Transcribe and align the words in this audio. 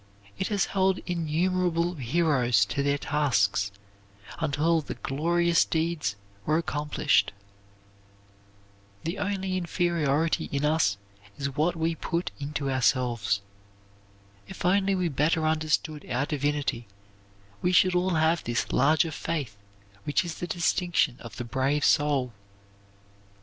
It 0.39 0.47
has 0.47 0.65
held 0.65 0.97
innumerable 1.05 1.93
heroes 1.93 2.65
to 2.65 2.81
their 2.81 2.97
tasks 2.97 3.71
until 4.39 4.81
the 4.81 4.95
glorious 4.95 5.63
deeds 5.63 6.15
were 6.43 6.57
accomplished. 6.57 7.31
The 9.03 9.19
only 9.19 9.57
inferiority 9.57 10.45
in 10.45 10.65
us 10.65 10.97
is 11.37 11.55
what 11.55 11.75
we 11.75 11.93
put 11.93 12.31
into 12.39 12.67
ourselves. 12.67 13.41
If 14.47 14.65
only 14.65 14.95
we 14.95 15.07
better 15.07 15.45
understood 15.45 16.09
our 16.09 16.25
divinity 16.25 16.87
we 17.61 17.71
should 17.71 17.93
all 17.93 18.15
have 18.15 18.43
this 18.43 18.73
larger 18.73 19.11
faith 19.11 19.55
which 20.05 20.25
is 20.25 20.33
the 20.39 20.47
distinction 20.47 21.17
of 21.19 21.35
the 21.35 21.43
brave 21.43 21.85
soul. 21.85 22.33